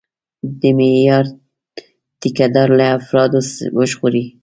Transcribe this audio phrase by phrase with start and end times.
[0.59, 1.25] د معیار
[2.19, 3.39] ټیکهداري له افرادو
[3.77, 4.25] وژغوري.